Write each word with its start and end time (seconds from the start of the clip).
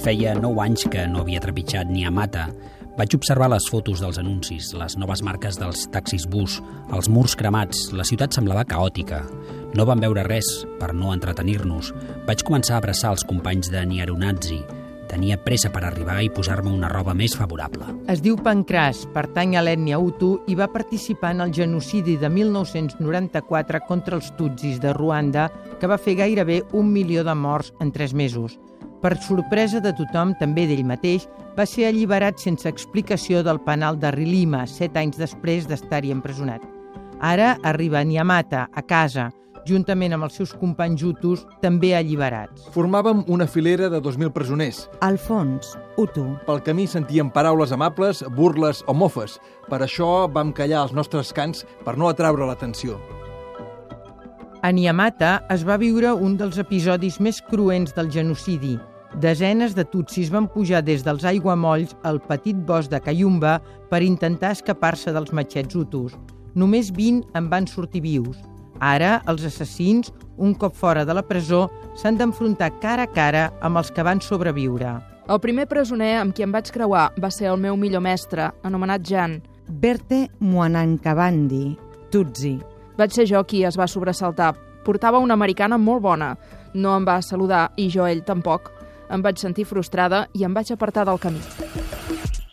Feia 0.00 0.32
9 0.32 0.62
anys 0.64 0.86
que 0.88 1.02
no 1.12 1.20
havia 1.20 1.42
trepitjat 1.44 1.90
ni 1.92 2.06
a 2.08 2.10
Mata. 2.10 2.46
Vaig 2.96 3.12
observar 3.18 3.50
les 3.52 3.66
fotos 3.68 4.00
dels 4.00 4.16
anuncis, 4.16 4.70
les 4.72 4.94
noves 4.96 5.20
marques 5.20 5.58
dels 5.60 5.82
taxis 5.92 6.24
bus, 6.24 6.54
els 6.96 7.10
murs 7.12 7.34
cremats, 7.36 7.90
la 7.92 8.06
ciutat 8.08 8.32
semblava 8.32 8.64
caòtica. 8.64 9.18
No 9.76 9.84
vam 9.84 10.00
veure 10.00 10.24
res 10.24 10.48
per 10.80 10.94
no 10.96 11.12
entretenir-nos. 11.12 11.90
Vaig 12.24 12.44
començar 12.48 12.78
a 12.78 12.80
abraçar 12.80 13.10
els 13.12 13.26
companys 13.28 13.68
de 13.74 13.82
Niaronazzi. 13.90 14.62
Tenia 15.10 15.36
pressa 15.44 15.68
per 15.74 15.84
arribar 15.84 16.16
i 16.24 16.32
posar-me 16.32 16.72
una 16.72 16.88
roba 16.88 17.12
més 17.12 17.36
favorable. 17.36 17.92
Es 18.08 18.24
diu 18.24 18.40
Pancràs, 18.40 19.04
pertany 19.12 19.58
a 19.58 19.66
l'ètnia 19.66 20.00
Hutu 20.00 20.32
i 20.48 20.56
va 20.56 20.70
participar 20.72 21.34
en 21.36 21.44
el 21.44 21.52
genocidi 21.52 22.16
de 22.16 22.32
1994 22.32 23.84
contra 23.84 24.16
els 24.16 24.32
Tutsis 24.38 24.80
de 24.80 24.96
Ruanda, 24.96 25.50
que 25.76 25.92
va 25.92 26.00
fer 26.00 26.16
gairebé 26.24 26.62
un 26.72 26.88
milió 26.88 27.26
de 27.26 27.36
morts 27.36 27.74
en 27.84 27.92
tres 27.92 28.16
mesos. 28.16 28.56
Per 29.00 29.14
sorpresa 29.24 29.80
de 29.80 29.94
tothom, 29.96 30.34
també 30.36 30.66
d'ell 30.68 30.84
mateix, 30.84 31.24
va 31.56 31.64
ser 31.64 31.86
alliberat 31.88 32.40
sense 32.42 32.68
explicació 32.68 33.40
del 33.46 33.60
penal 33.64 33.96
de 33.96 34.12
Rilima, 34.12 34.66
set 34.68 34.96
anys 35.00 35.16
després 35.16 35.68
d'estar-hi 35.68 36.12
empresonat. 36.12 36.64
Ara 37.20 37.54
arriba 37.64 38.00
a 38.00 38.04
Niamata, 38.04 38.66
a 38.72 38.82
casa, 38.84 39.30
juntament 39.68 40.12
amb 40.16 40.26
els 40.26 40.36
seus 40.36 40.52
companys 40.56 41.04
hutus, 41.04 41.46
també 41.64 41.94
alliberats. 41.96 42.68
Formàvem 42.74 43.24
una 43.28 43.48
filera 43.48 43.88
de 43.92 44.00
2.000 44.04 44.32
presoners. 44.36 44.82
Alfons, 45.04 45.76
Hutu. 45.96 46.26
Pel 46.46 46.60
camí 46.64 46.86
sentíem 46.88 47.32
paraules 47.32 47.72
amables, 47.76 48.24
burles 48.36 48.84
o 48.86 48.96
mofes. 48.96 49.38
Per 49.68 49.80
això 49.84 50.28
vam 50.32 50.52
callar 50.56 50.86
els 50.86 50.96
nostres 50.96 51.32
cants 51.36 51.66
per 51.84 51.96
no 51.96 52.08
atraure 52.08 52.48
l'atenció. 52.48 53.00
A 54.62 54.68
Niamata 54.76 55.46
es 55.48 55.62
va 55.64 55.78
viure 55.80 56.10
un 56.12 56.34
dels 56.36 56.58
episodis 56.60 57.14
més 57.24 57.38
cruents 57.48 57.94
del 57.96 58.10
genocidi. 58.12 58.74
Desenes 59.16 59.72
de 59.72 59.86
tutsis 59.88 60.28
van 60.28 60.50
pujar 60.52 60.82
des 60.84 61.00
dels 61.06 61.24
aiguamolls 61.24 61.94
al 62.04 62.20
petit 62.20 62.58
bosc 62.68 62.90
de 62.92 63.00
Cayumba 63.00 63.54
per 63.88 64.02
intentar 64.04 64.50
escapar-se 64.52 65.14
dels 65.16 65.32
matxets 65.32 65.78
hutus. 65.78 66.12
Només 66.52 66.90
20 66.92 67.32
en 67.40 67.48
van 67.48 67.68
sortir 67.72 68.02
vius. 68.04 68.36
Ara, 68.84 69.22
els 69.32 69.46
assassins, 69.48 70.12
un 70.36 70.52
cop 70.52 70.76
fora 70.76 71.06
de 71.08 71.16
la 71.16 71.24
presó, 71.24 71.70
s'han 71.96 72.18
d'enfrontar 72.20 72.74
cara 72.84 73.08
a 73.08 73.12
cara 73.14 73.46
amb 73.64 73.80
els 73.80 73.88
que 73.88 74.04
van 74.04 74.20
sobreviure. 74.20 74.98
El 75.30 75.40
primer 75.40 75.70
presoner 75.72 76.18
amb 76.18 76.36
qui 76.36 76.44
em 76.44 76.52
vaig 76.52 76.68
creuar 76.74 77.14
va 77.16 77.32
ser 77.32 77.48
el 77.48 77.56
meu 77.56 77.80
millor 77.80 78.04
mestre, 78.04 78.52
anomenat 78.60 79.08
Jan. 79.08 79.40
Berte 79.70 80.26
Muanankabandi, 80.40 81.78
Tutsi. 82.12 82.58
Vaig 83.00 83.14
ser 83.16 83.24
jo 83.24 83.40
qui 83.48 83.62
es 83.64 83.78
va 83.80 83.86
sobresaltar. 83.88 84.50
Portava 84.84 85.22
una 85.24 85.32
americana 85.32 85.78
molt 85.80 86.02
bona. 86.04 86.34
No 86.74 86.92
em 86.98 87.06
va 87.08 87.22
saludar 87.24 87.70
i 87.80 87.88
jo 87.88 88.04
ell 88.04 88.20
tampoc. 88.26 88.68
Em 89.08 89.22
vaig 89.24 89.40
sentir 89.40 89.64
frustrada 89.64 90.26
i 90.36 90.44
em 90.44 90.52
vaig 90.52 90.74
apartar 90.74 91.06
del 91.08 91.20
camí. 91.22 91.40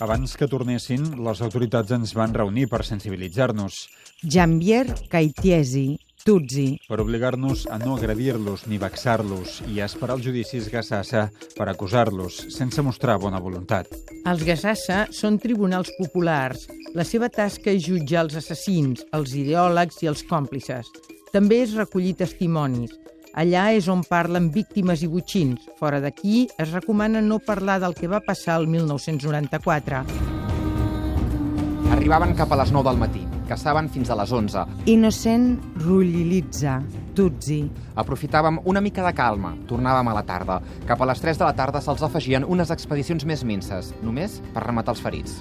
Abans 0.00 0.32
que 0.40 0.48
tornessin, 0.48 1.04
les 1.26 1.42
autoritats 1.44 1.92
ens 1.92 2.14
van 2.16 2.32
reunir 2.32 2.70
per 2.72 2.80
sensibilitzar-nos, 2.88 3.82
Jambier 4.24 4.86
Kaitiesi, 5.12 5.98
Tutsi. 6.24 6.78
per 6.86 7.00
obligar-nos 7.00 7.66
a 7.70 7.78
no 7.78 7.94
agredir-los 7.96 8.66
ni 8.68 8.78
vexar-los 8.78 9.62
i 9.72 9.80
a 9.80 9.86
esperar 9.88 10.18
els 10.18 10.26
judicis 10.26 10.68
Gassassa 10.68 11.30
per 11.56 11.68
acusar-los, 11.68 12.36
sense 12.52 12.82
mostrar 12.82 13.18
bona 13.18 13.40
voluntat. 13.40 13.88
Els 14.28 14.44
Gasassa 14.44 15.06
són 15.16 15.38
tribunals 15.40 15.92
populars. 15.96 16.66
La 16.94 17.06
seva 17.08 17.30
tasca 17.32 17.72
és 17.72 17.86
jutjar 17.86 18.26
els 18.26 18.36
assassins, 18.36 19.06
els 19.16 19.32
ideòlegs 19.32 20.02
i 20.04 20.10
els 20.12 20.24
còmplices. 20.28 20.90
També 21.32 21.62
és 21.64 21.76
recollir 21.78 22.16
testimonis. 22.18 22.92
Allà 23.38 23.70
és 23.78 23.86
on 23.88 24.02
parlen 24.02 24.50
víctimes 24.50 25.04
i 25.06 25.08
butxins. 25.08 25.68
Fora 25.78 26.00
d'aquí 26.02 26.48
es 26.58 26.72
recomana 26.74 27.22
no 27.22 27.38
parlar 27.38 27.78
del 27.80 27.94
que 27.94 28.10
va 28.10 28.20
passar 28.20 28.58
el 28.60 28.66
1994. 28.66 30.02
Arribaven 31.94 32.34
cap 32.34 32.50
a 32.50 32.58
les 32.58 32.72
9 32.74 32.90
del 32.90 32.98
matí, 32.98 33.22
caçaven 33.50 33.90
fins 33.90 34.10
a 34.10 34.16
les 34.18 34.30
11. 34.32 34.64
Innocent 34.92 35.58
Rullilitza, 35.82 36.78
Tutsi. 37.18 37.64
Aprofitàvem 37.98 38.60
una 38.70 38.80
mica 38.80 39.02
de 39.04 39.12
calma, 39.16 39.56
tornàvem 39.68 40.08
a 40.08 40.16
la 40.16 40.24
tarda. 40.26 40.60
Cap 40.86 41.02
a 41.02 41.10
les 41.10 41.20
3 41.20 41.42
de 41.42 41.48
la 41.48 41.56
tarda 41.58 41.82
se'ls 41.82 42.06
afegien 42.06 42.46
unes 42.46 42.70
expedicions 42.70 43.26
més 43.26 43.44
minces, 43.44 43.92
només 44.06 44.38
per 44.54 44.64
rematar 44.64 44.94
els 44.94 45.02
ferits. 45.02 45.40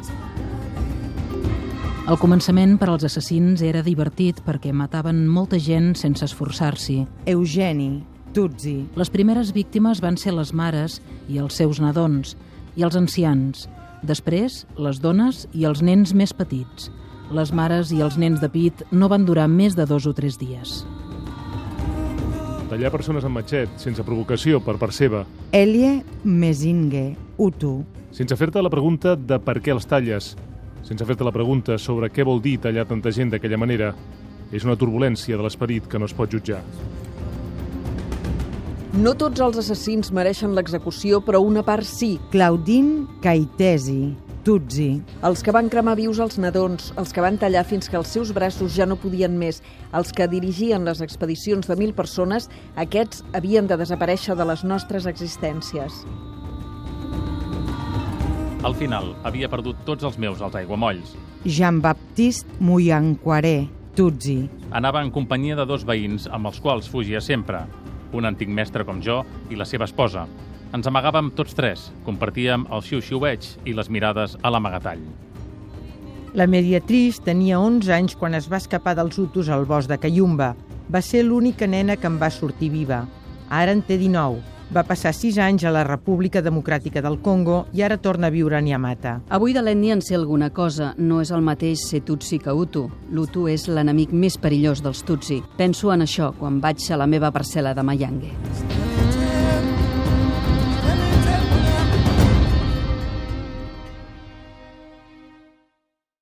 Al 2.10 2.18
començament, 2.18 2.80
per 2.82 2.88
als 2.90 3.06
assassins, 3.06 3.62
era 3.62 3.84
divertit 3.86 4.40
perquè 4.42 4.72
mataven 4.74 5.28
molta 5.30 5.60
gent 5.62 5.92
sense 6.00 6.26
esforçar-s'hi. 6.26 7.04
Eugeni, 7.30 7.92
Tutsi. 8.34 8.88
Les 8.98 9.10
primeres 9.14 9.52
víctimes 9.54 10.02
van 10.02 10.18
ser 10.18 10.34
les 10.34 10.54
mares 10.54 11.00
i 11.30 11.38
els 11.38 11.58
seus 11.62 11.78
nadons, 11.82 12.36
i 12.78 12.86
els 12.86 12.98
ancians. 12.98 13.68
Després, 14.02 14.64
les 14.78 15.02
dones 15.04 15.46
i 15.54 15.66
els 15.70 15.84
nens 15.86 16.16
més 16.18 16.34
petits. 16.34 16.90
Les 17.30 17.52
mares 17.54 17.92
i 17.94 18.00
els 18.02 18.18
nens 18.18 18.42
de 18.42 18.50
pit 18.50 18.82
no 18.92 19.08
van 19.12 19.26
durar 19.26 19.46
més 19.48 19.76
de 19.78 19.86
dos 19.86 20.08
o 20.10 20.14
tres 20.18 20.40
dies. 20.42 20.80
Tallar 22.70 22.90
persones 22.94 23.26
amb 23.26 23.38
matxet, 23.38 23.72
sense 23.82 24.02
provocació, 24.06 24.60
per 24.62 24.78
part 24.82 24.94
seva, 24.94 25.24
Elie 25.54 26.04
Mesingue, 26.24 27.16
Hutu. 27.38 27.84
sense 28.12 28.36
fer-te 28.36 28.62
la 28.62 28.70
pregunta 28.70 29.16
de 29.16 29.38
per 29.40 29.60
què 29.62 29.74
els 29.74 29.86
talles, 29.86 30.36
sense 30.84 31.06
fer-te 31.06 31.24
la 31.24 31.34
pregunta 31.34 31.78
sobre 31.78 32.10
què 32.10 32.26
vol 32.26 32.42
dir 32.42 32.58
tallar 32.60 32.86
tanta 32.86 33.12
gent 33.12 33.30
d'aquella 33.34 33.58
manera, 33.58 33.94
és 34.52 34.66
una 34.66 34.78
turbulència 34.78 35.38
de 35.38 35.44
l'esperit 35.44 35.86
que 35.88 36.00
no 36.00 36.06
es 36.06 36.14
pot 36.14 36.30
jutjar. 36.30 36.64
No 38.94 39.14
tots 39.14 39.40
els 39.40 39.58
assassins 39.62 40.10
mereixen 40.12 40.56
l'execució, 40.58 41.22
però 41.22 41.44
una 41.46 41.62
part 41.62 41.86
sí. 41.86 42.18
Claudine 42.32 43.06
Kaitesi, 43.22 44.16
Tutsi. 44.50 45.04
Els 45.22 45.44
que 45.46 45.54
van 45.54 45.68
cremar 45.70 45.94
vius 46.00 46.18
els 46.24 46.40
nadons, 46.42 46.88
els 46.98 47.12
que 47.14 47.22
van 47.22 47.36
tallar 47.38 47.62
fins 47.70 47.86
que 47.86 48.00
els 48.00 48.10
seus 48.10 48.32
braços 48.34 48.74
ja 48.74 48.88
no 48.90 48.96
podien 48.98 49.36
més, 49.38 49.60
els 49.94 50.10
que 50.10 50.26
dirigien 50.32 50.88
les 50.88 51.04
expedicions 51.06 51.70
de 51.70 51.78
mil 51.78 51.92
persones, 51.94 52.48
aquests 52.74 53.22
havien 53.38 53.70
de 53.70 53.78
desaparèixer 53.78 54.34
de 54.40 54.48
les 54.50 54.64
nostres 54.66 55.06
existències. 55.06 56.02
Al 58.66 58.74
final, 58.74 59.14
havia 59.22 59.52
perdut 59.54 59.86
tots 59.86 60.10
els 60.10 60.18
meus 60.18 60.42
als 60.42 60.58
aiguamolls. 60.58 61.14
Jean-Baptiste 61.46 62.58
Muyanquaré, 62.58 63.68
Tutsi. 63.94 64.40
Anava 64.74 65.06
en 65.06 65.14
companyia 65.14 65.62
de 65.62 65.70
dos 65.70 65.86
veïns 65.86 66.26
amb 66.26 66.50
els 66.50 66.58
quals 66.58 66.90
fugia 66.90 67.22
sempre, 67.22 67.68
un 68.18 68.26
antic 68.26 68.50
mestre 68.50 68.82
com 68.82 68.98
jo 68.98 69.22
i 69.54 69.62
la 69.62 69.70
seva 69.70 69.86
esposa. 69.86 70.26
Ens 70.70 70.86
amagàvem 70.86 71.32
tots 71.34 71.56
tres, 71.58 71.88
compartíem 72.06 72.68
el 72.70 72.84
xiu-xiueig 72.86 73.46
i 73.66 73.74
les 73.74 73.88
mirades 73.90 74.36
a 74.46 74.52
l'amagatall. 74.54 75.02
La 76.38 76.46
mediatriz 76.46 77.18
tenia 77.26 77.58
11 77.58 77.90
anys 77.96 78.14
quan 78.16 78.38
es 78.38 78.46
va 78.52 78.60
escapar 78.62 78.94
dels 79.00 79.18
hutus 79.18 79.50
al 79.50 79.66
bosc 79.66 79.90
de 79.90 79.98
Cayumba. 79.98 80.54
Va 80.94 81.02
ser 81.02 81.24
l'única 81.26 81.66
nena 81.66 81.96
que 81.98 82.06
en 82.06 82.20
va 82.22 82.30
sortir 82.30 82.70
viva. 82.70 83.08
Ara 83.50 83.74
en 83.74 83.82
té 83.82 83.98
19. 83.98 84.44
Va 84.70 84.84
passar 84.86 85.10
6 85.18 85.40
anys 85.42 85.66
a 85.66 85.72
la 85.74 85.82
República 85.88 86.44
Democràtica 86.46 87.02
del 87.02 87.18
Congo 87.26 87.64
i 87.74 87.82
ara 87.82 87.98
torna 87.98 88.30
a 88.30 88.36
viure 88.36 88.60
a 88.60 88.62
Niamata. 88.62 89.16
Avui 89.34 89.58
de 89.58 89.64
l'ètnia 89.66 89.98
en 89.98 90.06
sé 90.06 90.14
alguna 90.14 90.52
cosa. 90.54 90.92
No 90.98 91.24
és 91.24 91.34
el 91.34 91.42
mateix 91.42 91.88
ser 91.90 92.04
Tutsi 92.06 92.38
que 92.38 92.54
Hutu. 92.54 92.86
L'Hutu 93.10 93.48
és 93.50 93.66
l'enemic 93.66 94.14
més 94.14 94.38
perillós 94.38 94.86
dels 94.86 95.02
Tutsi. 95.02 95.42
Penso 95.58 95.90
en 95.90 96.06
això 96.06 96.30
quan 96.38 96.62
vaig 96.62 96.86
a 96.94 97.02
la 97.02 97.10
meva 97.10 97.34
parcel·la 97.34 97.74
de 97.74 97.90
Mayangue. 97.90 98.89